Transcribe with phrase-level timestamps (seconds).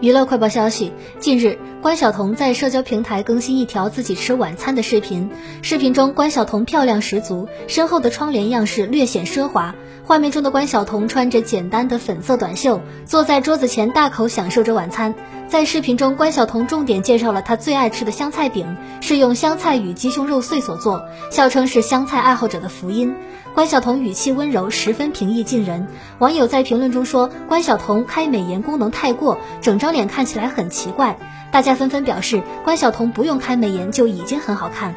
[0.00, 5.30] 娱乐快报消息：近日，关晓彤在社交平台更新一条自己吃晚餐的视频。
[5.60, 9.74] 视频中，关晓彤漂亮十足，身后的窗帘样式略显奢华。
[10.04, 15.14] 画面中的关晓彤穿着简单的粉色短袖，坐在桌子前大口享受着晚餐。
[15.50, 23.12] 在视频中，关晓彤重点介绍了她最爱吃的香菜饼，是用香菜与鸡胸肉碎所做，笑称是香菜爱好者的福音。
[23.52, 25.88] 关晓彤语气温柔，十分平易近人。
[26.20, 31.18] 网友在评论中说，关晓彤开美颜功能太过，整张脸看起来很奇怪。
[31.50, 34.94] 大家纷纷表示，关晓彤不用开美颜就已经很好看。